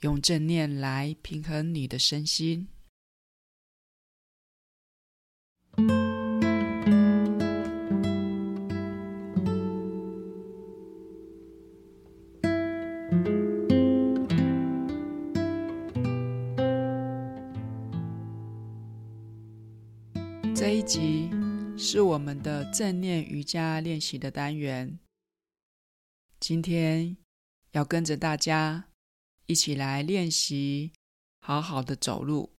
[0.00, 2.68] 用正念来平衡你的身心。
[20.54, 21.30] 这一集
[21.76, 24.98] 是我们的正念瑜伽练习的单元。
[26.38, 27.18] 今天
[27.72, 28.89] 要跟着大家。
[29.50, 30.92] 一起来练习，
[31.40, 32.52] 好好的走路，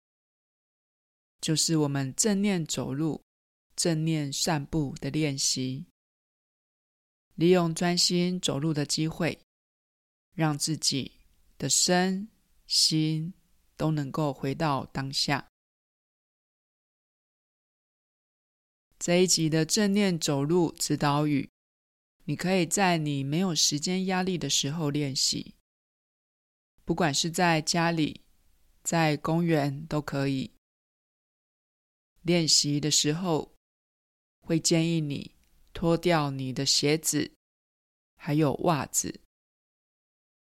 [1.41, 3.23] 就是我们正念走路、
[3.77, 5.87] 正念散步的练习。
[7.37, 9.38] 利用专心走路的机会，
[10.35, 11.13] 让自己
[11.57, 12.27] 的身
[12.66, 13.32] 心
[13.77, 15.49] 都能够回到当下。
[18.99, 21.49] 这一集的正念走路指导语，
[22.25, 25.54] 你可以在你没有时间压力的时候练习。
[26.91, 28.21] 不管是在家里、
[28.83, 30.51] 在公园都可以。
[32.23, 33.55] 练习的时候，
[34.41, 35.37] 会建议你
[35.73, 37.30] 脱掉你的鞋子，
[38.16, 39.21] 还有袜子。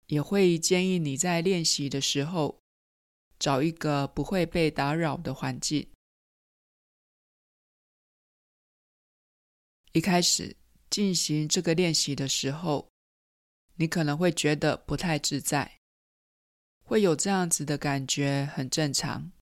[0.08, 2.60] 也会建议你在练习的时候，
[3.38, 5.88] 找一个不会被打扰的环境。
[9.92, 10.54] 一开始
[10.90, 12.86] 进行这个练习的时候，
[13.76, 15.75] 你可能会觉得不太自在。
[16.88, 19.32] 会有这样子的感觉很正常，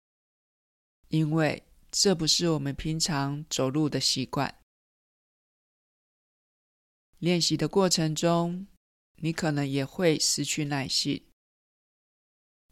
[1.08, 4.62] 因为这不是我们平常走路的习惯。
[7.18, 8.66] 练习的过程中，
[9.16, 11.22] 你可能也会失去耐性，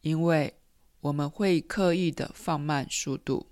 [0.00, 0.58] 因为
[1.00, 3.50] 我们会刻意的放慢速度。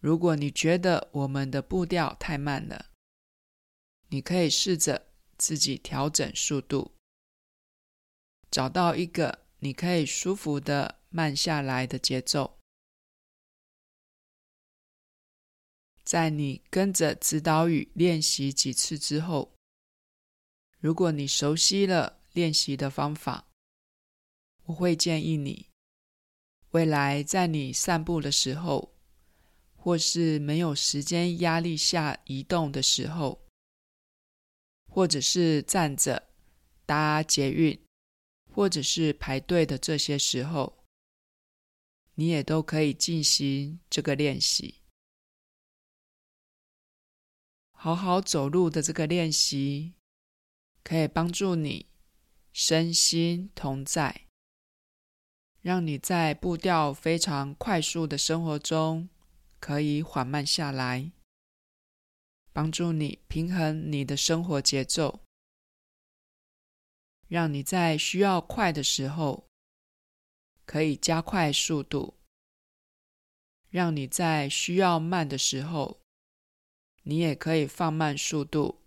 [0.00, 2.86] 如果你觉得我们的步调太慢了，
[4.08, 6.92] 你可以试着自己调整速度，
[8.50, 9.41] 找到一个。
[9.64, 12.58] 你可以舒服的慢下来的节奏，
[16.02, 19.54] 在你跟着指导语练习几次之后，
[20.80, 23.46] 如果你熟悉了练习的方法，
[24.64, 25.68] 我会建议你，
[26.72, 28.92] 未来在你散步的时候，
[29.76, 33.46] 或是没有时间压力下移动的时候，
[34.90, 36.30] 或者是站着
[36.84, 37.80] 搭捷运。
[38.54, 40.84] 或者是排队的这些时候，
[42.14, 44.82] 你也都可以进行这个练习。
[47.72, 49.94] 好好走路的这个练习，
[50.84, 51.86] 可以帮助你
[52.52, 54.26] 身心同在，
[55.62, 59.08] 让你在步调非常快速的生活中
[59.58, 61.10] 可以缓慢下来，
[62.52, 65.20] 帮助你平衡你的生活节奏。
[67.32, 69.48] 让你在需要快的时候，
[70.66, 72.18] 可以加快速度；
[73.70, 76.02] 让你在需要慢的时候，
[77.04, 78.82] 你也可以放慢速度，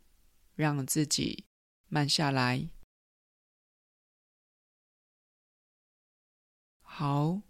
[0.53, 1.45] 让自己
[1.87, 2.69] 慢下来。
[6.81, 7.41] 好，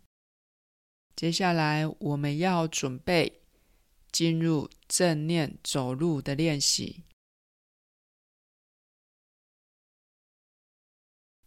[1.14, 3.42] 接下来我们要准备
[4.14, 7.05] 进入正念走路的练习。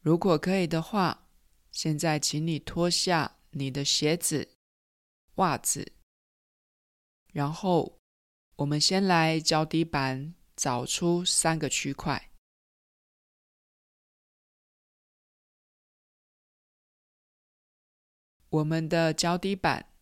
[0.09, 1.29] 如果可以的话，
[1.71, 4.57] 现在请你脱下你的鞋子、
[5.35, 5.93] 袜子，
[7.35, 8.01] 然后
[8.57, 12.31] 我们先来脚底板找出三个区块。
[18.49, 19.93] 我们的脚底板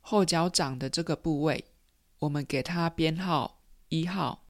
[0.00, 1.64] 后脚掌的这个部位，
[2.18, 4.48] 我们给它编号一号。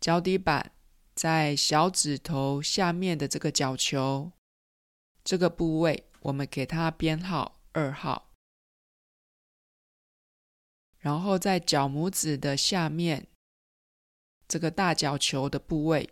[0.00, 0.75] 脚底板。
[1.16, 4.32] 在小指头下面的这个脚球，
[5.24, 8.30] 这个部位，我们给它编号二号。
[10.98, 13.28] 然后在脚拇指的下面，
[14.46, 16.10] 这个大脚球的部位，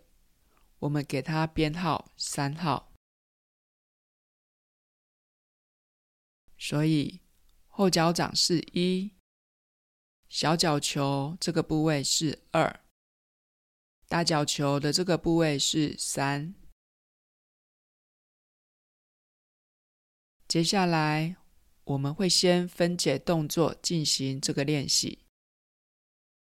[0.79, 2.91] 我们给它编号三号。
[6.57, 7.21] 所以
[7.69, 9.13] 后脚掌是一，
[10.31, 12.84] 小脚球这个部位是二。
[14.09, 16.55] 大脚球的这个部位是三。
[20.47, 21.37] 接下来，
[21.85, 25.21] 我们会先分解动作进行这个练习。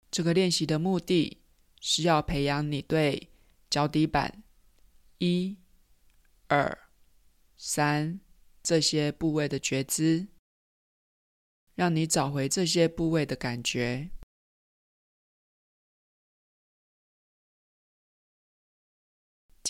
[0.09, 1.41] 这个练习的目的
[1.79, 3.29] 是要培养你对
[3.69, 4.43] 脚底板
[5.19, 5.57] 一、
[6.47, 6.89] 二、
[7.55, 8.19] 三
[8.61, 10.27] 这些部位的觉知，
[11.75, 14.09] 让你找回这些部位的感觉。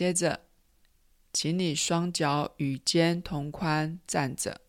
[0.02, 0.50] 接着，
[1.32, 4.60] 请你双脚与肩同宽站着，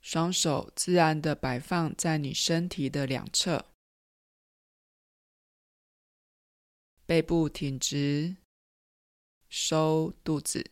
[0.00, 3.72] 双手自然的摆放在你身体的两侧，
[7.04, 8.36] 背部挺直，
[9.48, 10.70] 收肚子，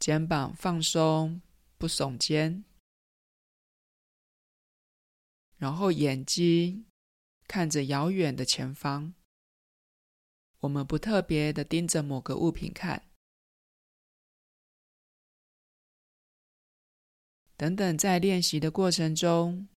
[0.00, 1.40] 肩膀放松，
[1.78, 2.64] 不耸肩，
[5.56, 6.84] 然后眼睛
[7.46, 9.14] 看着遥远的前方。
[10.60, 13.08] 我们不特别的盯着某个物品看，
[17.56, 19.68] 等等，在练习的过程中，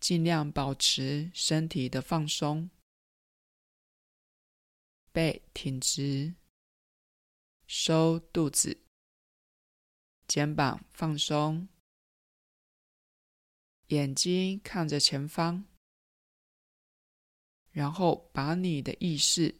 [0.00, 2.68] 尽量保持身体的放松，
[5.12, 6.34] 背挺直，
[7.66, 8.76] 收肚子，
[10.26, 11.68] 肩膀放松，
[13.88, 15.64] 眼睛看着前方，
[17.70, 19.54] 然后把你的意识。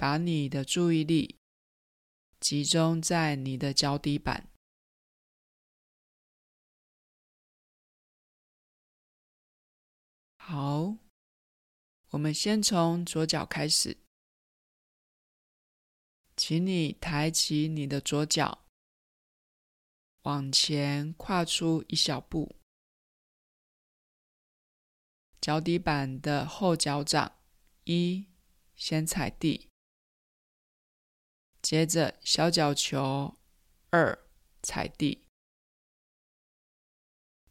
[0.00, 1.36] 把你的注意力
[2.38, 4.48] 集中在你的脚底板。
[10.38, 10.96] 好，
[12.08, 13.98] 我们先从左脚开始，
[16.34, 18.64] 请你抬起你的左脚，
[20.22, 22.56] 往前跨出一小步，
[25.42, 27.38] 脚底板的后脚掌
[27.84, 28.26] 一
[28.74, 29.69] 先踩地。
[31.62, 33.36] 接着，小脚球
[33.90, 34.18] 二
[34.62, 35.22] 踩地，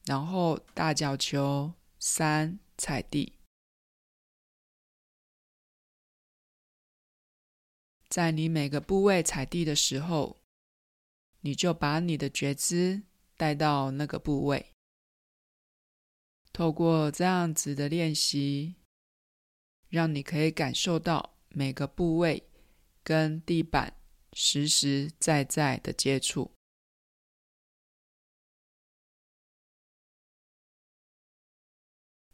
[0.06, 3.34] 然后大脚球三踩地。
[8.10, 10.38] 在你每个部位踩地的时候，
[11.42, 13.04] 你就把你的觉知
[13.38, 14.74] 带到那个部位。
[16.52, 18.76] 透过这样子的练习，
[19.90, 22.50] 让你可以感受到每个部位
[23.04, 23.99] 跟地板。
[24.34, 26.52] 实实在在的接触。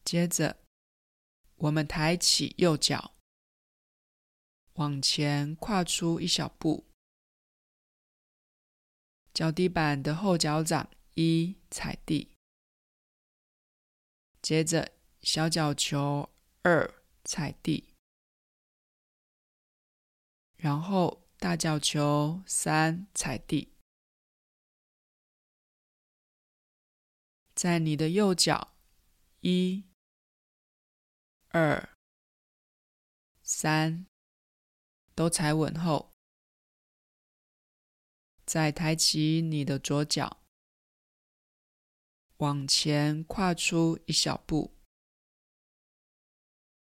[0.04, 0.58] 接着，
[1.56, 3.16] 我们抬起右脚，
[4.74, 6.86] 往前跨出一小步，
[9.34, 12.30] 脚底板的后脚掌一踩地，
[14.44, 16.30] 接着小脚球
[16.62, 17.90] 二踩地，
[20.56, 21.25] 然后。
[21.46, 23.72] 大脚球三踩地，
[27.54, 28.74] 在你的右脚
[29.42, 29.86] 一、
[31.50, 31.96] 二、
[33.44, 34.08] 三
[35.14, 36.12] 都踩稳后，
[38.48, 40.42] 再抬起你的左脚，
[42.38, 44.74] 往前跨出一小步，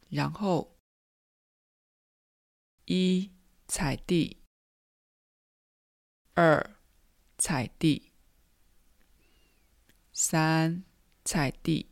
[0.10, 0.76] 然后
[2.86, 3.32] 一
[3.68, 4.42] 踩地。
[6.38, 6.76] 二
[7.38, 8.12] 踩地，
[10.12, 10.84] 三
[11.24, 11.90] 踩地，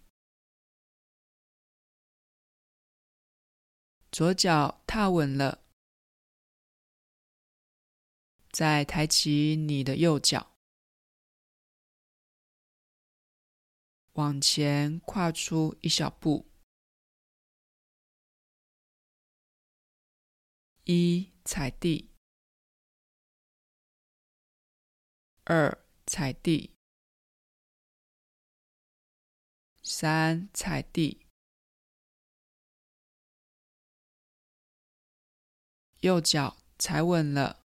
[4.11, 5.63] 左脚踏稳了，
[8.51, 10.57] 再抬起你的右脚，
[14.15, 16.51] 往前跨出一小步，
[20.83, 22.12] 一踩地。
[25.45, 26.71] 二踩地，
[29.81, 31.25] 三踩地，
[35.99, 37.65] 右脚踩稳了，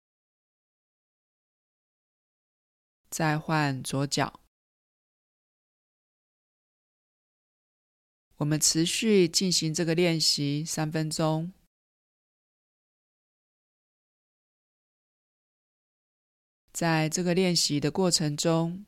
[3.09, 4.39] 再换左脚。
[8.37, 11.51] 我们持续进行这个练习三分钟。
[16.75, 18.85] 在这个练习的过程中，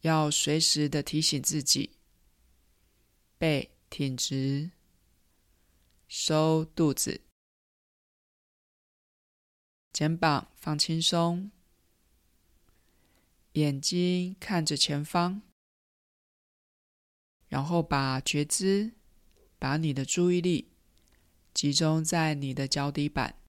[0.00, 1.98] 要随时的提醒自己：
[3.36, 4.70] 背挺直，
[6.08, 7.20] 收肚子，
[9.92, 11.50] 肩膀放轻松，
[13.52, 15.42] 眼睛看着前方，
[17.48, 18.94] 然后把觉知、
[19.58, 20.72] 把你的注意力
[21.52, 23.39] 集中在你的脚底板。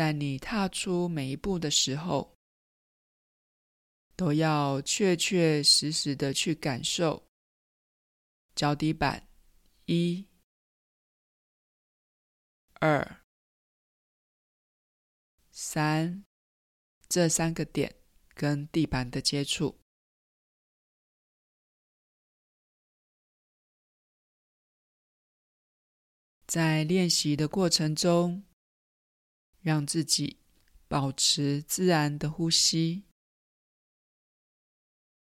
[0.00, 2.34] 在你踏出每一步的时候，
[4.16, 7.28] 都要确确实实的去感受
[8.54, 9.28] 脚底板
[9.84, 10.26] 一、
[12.80, 13.20] 二、
[15.50, 16.24] 三
[17.06, 17.94] 这三个点
[18.32, 19.78] 跟地板的接触。
[26.46, 28.42] 在练习的过程中，
[29.62, 30.38] 让自己
[30.88, 33.04] 保持自然的呼吸，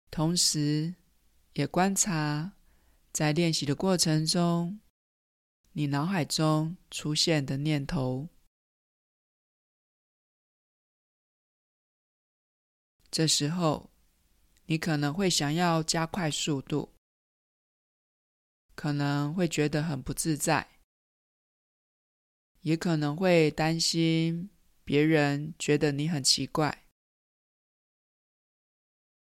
[0.10, 0.96] 同时
[1.54, 2.54] 也观察
[3.12, 4.80] 在练习的过程中，
[5.74, 8.28] 你脑海中出现的念头。
[13.12, 13.92] 这时候，
[14.66, 16.96] 你可能会想要加快速度，
[18.74, 20.73] 可能会觉得很不自在。
[22.64, 24.50] 也可能会担心
[24.84, 26.86] 别人觉得你很奇怪，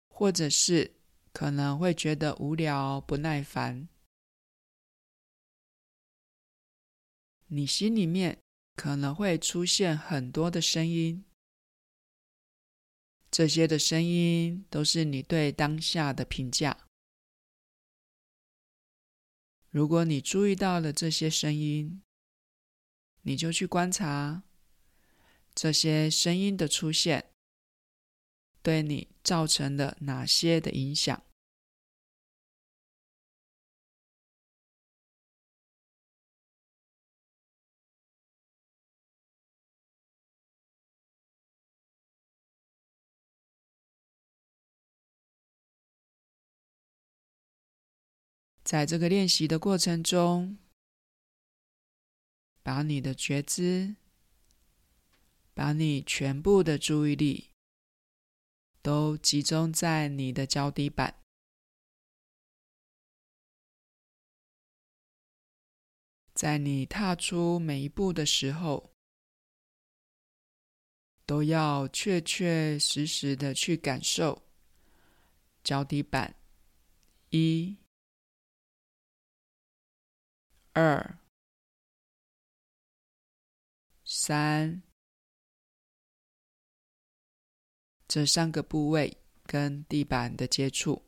[0.09, 0.95] 或者是
[1.33, 3.89] 可能会觉得无聊、不耐烦。
[7.47, 8.39] 你心里面
[8.77, 11.25] 可能会出现很多的声音，
[13.31, 16.87] 这些的声音都是你对当下的评价。
[19.71, 22.03] 如果你注意到了这些声音，
[23.23, 24.43] 你就去观察
[25.55, 27.31] 这些声音的出现，
[28.63, 31.23] 对你造成了哪些的影响。
[48.65, 50.57] 在这个练习的过程中，
[52.63, 53.97] 把你的觉知，
[55.53, 57.51] 把你全部的注意力，
[58.81, 61.21] 都集中在你的脚底板。
[66.35, 68.93] 在你踏出每一步的时候，
[71.27, 74.43] 都要确确实实的去感受
[75.63, 76.35] 脚底板，
[77.31, 77.77] 一、
[80.73, 81.22] 二。
[84.15, 84.83] 三，
[88.07, 91.03] 这三个部位跟地板的接触，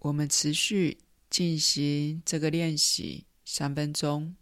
[0.00, 0.98] 我们持续
[1.30, 4.34] 进行这个练习三分钟。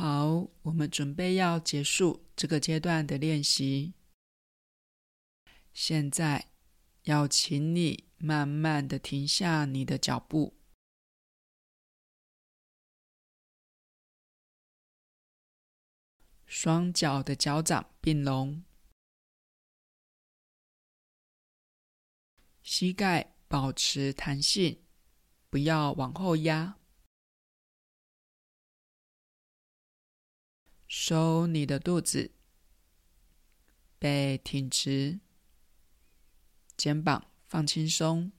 [0.00, 3.94] 好，我们准备要结束这个阶段的练习。
[5.72, 6.52] 现在
[7.02, 10.54] 要请你慢慢的停下你的脚步，
[16.46, 18.62] 双脚的脚掌并拢，
[22.62, 24.80] 膝盖保持弹性，
[25.50, 26.77] 不要往后压。
[30.88, 32.32] 收你的肚子，
[33.98, 35.20] 背挺直，
[36.78, 38.32] 肩膀放轻松，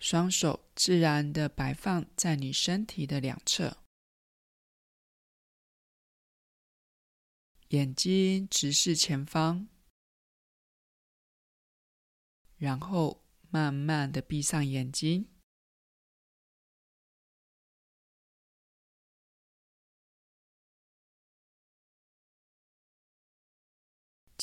[0.00, 3.78] 双手自然的摆放在你身体的两侧，
[7.68, 9.68] 眼睛直视前方，
[12.56, 15.28] 然后慢慢的闭上眼睛。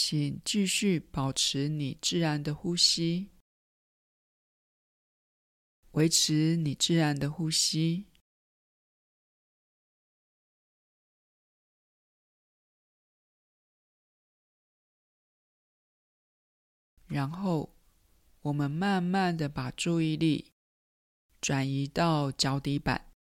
[0.04, 3.30] 请继续保持你自然的呼吸，
[5.92, 8.08] 维持你自然的呼吸，
[17.06, 17.72] 然后
[18.42, 20.52] 我们慢慢的把注意力
[21.40, 23.14] 转移到脚底板，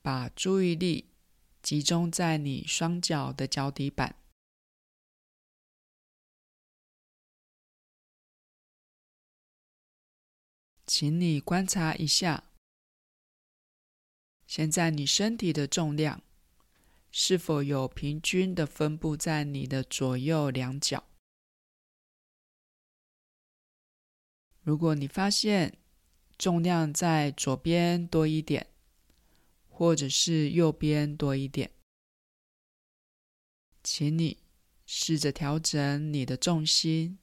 [0.00, 1.15] 把注意力。
[1.66, 4.14] 集中在你双脚的脚底板，
[10.86, 12.44] 请你观察一下，
[14.46, 16.22] 现在你身体的重量
[17.10, 21.02] 是否有平均的分布在你的左右两脚？
[24.62, 25.76] 如果你发现
[26.38, 28.68] 重量在左边多一点，
[29.78, 31.70] 或者是右边多一点，
[33.82, 34.38] 请你
[34.86, 37.18] 试着调整你的重心，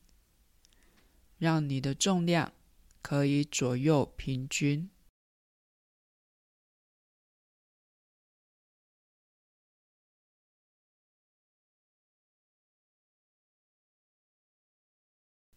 [1.39, 2.53] 让你的重量
[3.01, 4.87] 可以左右平均。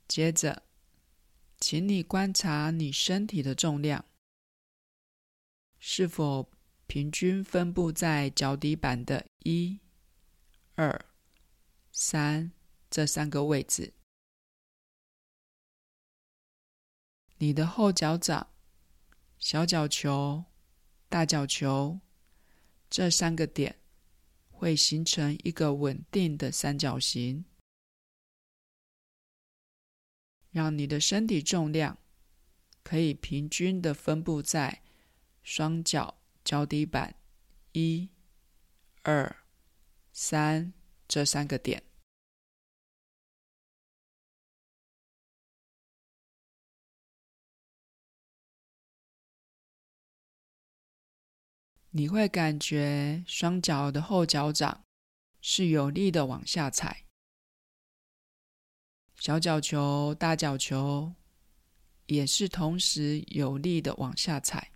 [0.08, 0.62] 接着，
[1.60, 4.02] 请你观察你身体的重量
[5.78, 6.50] 是否
[6.86, 9.80] 平均分布在脚底板的一、
[10.76, 11.04] 二、
[11.90, 12.52] 三
[12.88, 13.92] 这三个位置。
[17.38, 18.48] 你的后脚掌、
[19.38, 20.44] 小脚球、
[21.08, 22.00] 大脚球
[22.88, 23.80] 这三个点
[24.48, 27.44] 会形成一个稳定的三角形，
[30.50, 31.98] 让你的身体重量
[32.82, 34.82] 可以平均的分布在
[35.42, 36.22] 双脚。
[36.46, 37.12] 脚底板
[37.72, 38.08] 一、
[39.02, 39.36] 二、
[40.12, 40.72] 三
[41.08, 41.82] 这三个点，
[51.90, 54.84] 你会感觉双脚的后脚掌
[55.40, 57.06] 是有力的往下踩，
[59.16, 61.12] 小脚球、大脚球
[62.06, 64.75] 也是同时有力的往下踩。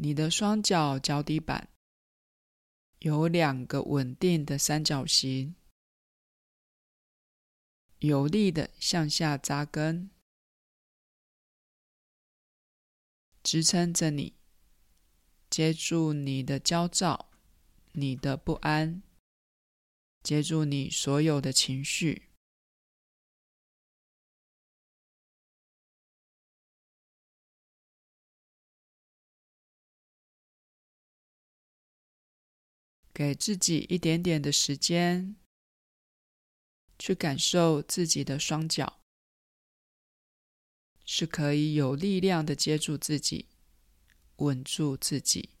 [0.00, 1.68] 你的双脚脚底板。
[3.00, 5.54] 有两个稳定的三角形，
[7.98, 10.10] 有力的向下扎根，
[13.42, 14.34] 支撑着你，
[15.50, 17.30] 接住你的焦躁、
[17.92, 19.02] 你的不安，
[20.22, 22.27] 接住你所有的情绪。
[33.18, 35.34] 给自己一点点的时间，
[37.00, 39.00] 去感受自己的双脚
[41.04, 43.48] 是可以有力量的接住自己，
[44.36, 45.57] 稳住自己。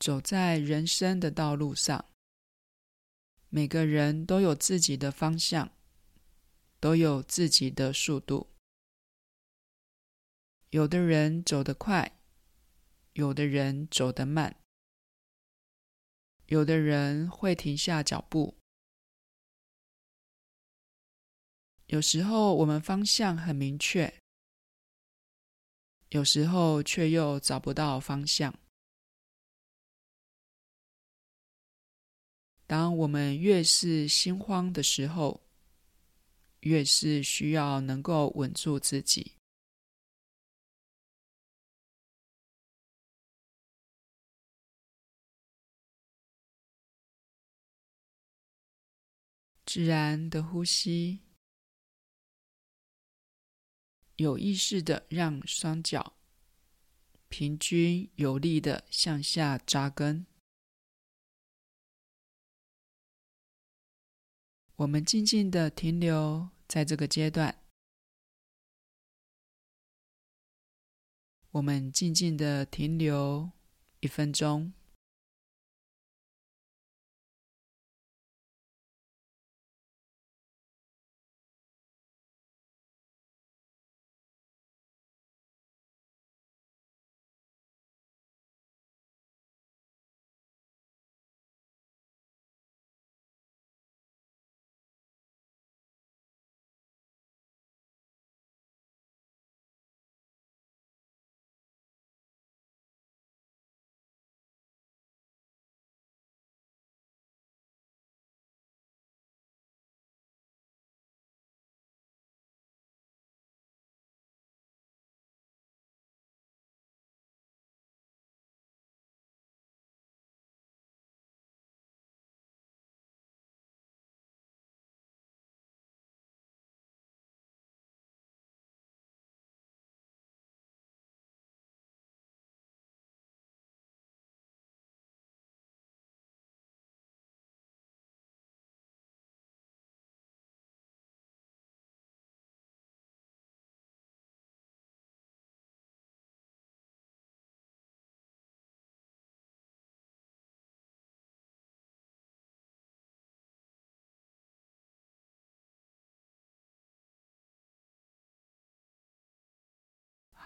[0.00, 2.06] 走在人生的道路上，
[3.50, 5.70] 每个人都有自己的方向，
[6.80, 8.48] 都有自己的速度。
[10.70, 12.18] 有的人走得快，
[13.12, 14.56] 有的人走得慢，
[16.46, 18.56] 有的人会停下脚步。
[21.88, 24.14] 有时候我们方向很明确，
[26.08, 28.59] 有时候却又找不到方向。
[32.70, 35.40] 当我们越是心慌的时候，
[36.60, 39.32] 越是需要能够稳住自己。
[49.66, 51.22] 自然的呼吸，
[54.14, 56.12] 有意识的让双脚
[57.28, 60.29] 平均有力的向下扎根。
[64.80, 67.54] 我们静静的停留在这个阶段，
[71.50, 73.50] 我们静静的停留
[74.00, 74.72] 一分钟。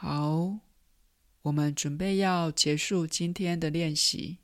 [0.07, 0.59] 好，
[1.41, 4.37] 我们准备要结束今天的练习。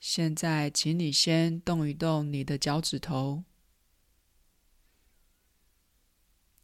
[0.00, 3.44] 现在，请你先动一动你的脚趾头，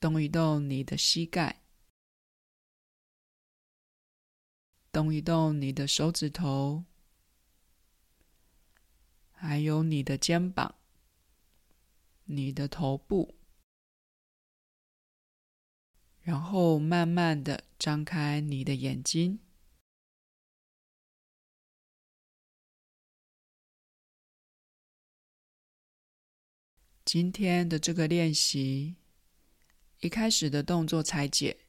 [0.00, 1.62] 动一动你的膝盖，
[4.90, 6.86] 动一动你的手指头，
[9.30, 10.74] 还有你的肩膀、
[12.24, 13.41] 你的头部。
[16.22, 19.40] 然后慢慢的张开你的眼睛。
[27.04, 28.94] 今天的这个练习，
[29.98, 31.66] 一开始的动作拆解，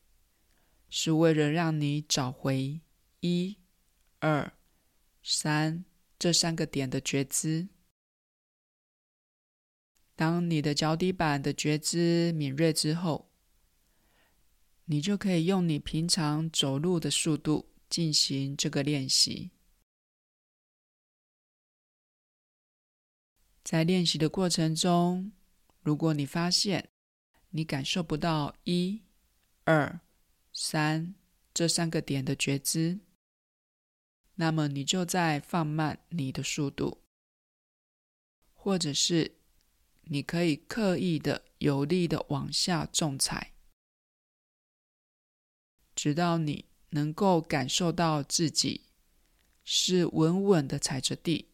[0.88, 2.80] 是为了让你找回
[3.20, 3.58] 一、
[4.20, 4.54] 二、
[5.24, 5.84] 三
[6.20, 7.68] 这三个点的觉知。
[10.16, 13.33] 当你的脚底板的觉知敏锐之后，
[14.86, 19.52] 你就可以用你平常走路的速度进行这个练习。
[23.64, 25.32] 在练习的过程中，
[25.82, 26.90] 如果你发现
[27.52, 29.02] 你感受不到一、
[29.64, 30.02] 二、
[30.52, 31.16] 三
[31.54, 33.00] 这三个点的觉知，
[34.36, 37.04] 那么你就再放慢你的速度，
[38.54, 39.38] 或者是
[40.02, 43.53] 你可以刻意的、有力的往下重踩。
[45.96, 48.82] 直到你能够感受到自己
[49.64, 51.48] 是稳稳的踩着地，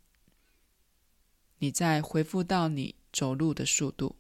[1.60, 4.15] 你再恢复到你走路的速度。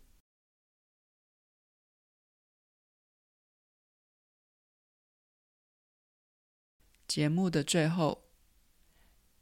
[7.07, 8.25] 节目的最后，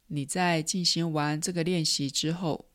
[0.05, 2.69] 你在进行完这个练习之后，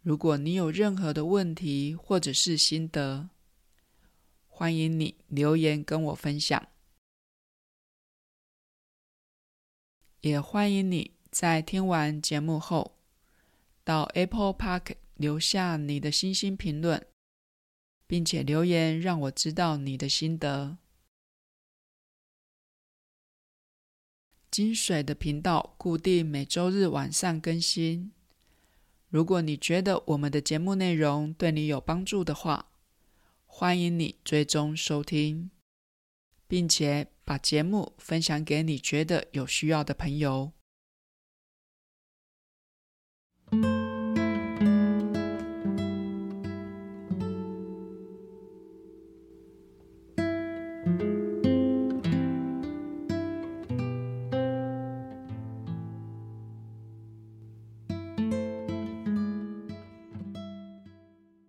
[0.00, 3.30] 如果你有任何的问题或者是心得，
[4.46, 6.68] 欢迎你留言跟我分享。
[10.24, 12.96] 也欢迎你在听完节目后，
[13.84, 17.06] 到 Apple Park 留下你的星星评论，
[18.06, 20.78] 并且留言让我知道你的心得。
[24.50, 28.10] 金水的频道固定每周日晚上更新。
[29.10, 32.70] 如果你觉得我们的节目内容对你有帮助的话，
[33.44, 35.50] 欢迎你追踪收听。
[36.54, 40.52] 并且把节目分享给你觉得有需要的朋友。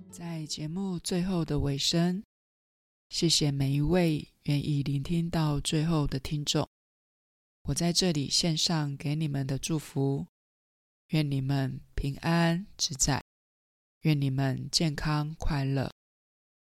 [0.09, 2.23] 在节目最后的尾声
[3.09, 6.67] 谢谢每一位愿意聆听到最后的听众。
[7.63, 10.27] 我在这里献上给你们的祝福，
[11.07, 13.23] 愿你们平安自在，
[14.01, 15.91] 愿你们健康快乐，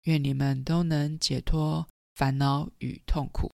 [0.03, 3.51] 愿你们都能解脱烦恼与痛苦。